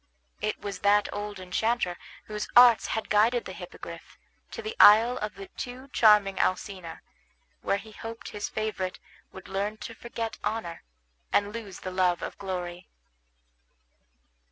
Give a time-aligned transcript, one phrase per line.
[0.41, 1.95] It was that old enchanter
[2.25, 4.17] whose arts had guided the Hippogriff
[4.49, 7.03] to the isle of the too charming Alcina,
[7.61, 8.97] where he hoped his favorite
[9.31, 10.81] would learn to forget honor,
[11.31, 12.87] and lose the love of glory.